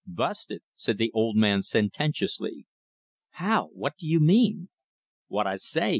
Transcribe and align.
"Busted," 0.07 0.63
said 0.75 0.97
the 0.97 1.11
old 1.11 1.35
man 1.37 1.61
sententiously. 1.61 2.65
"How? 3.33 3.67
What 3.67 3.97
do 3.99 4.07
you 4.07 4.19
mean?" 4.19 4.69
"What 5.27 5.45
I 5.45 5.57
say. 5.57 5.89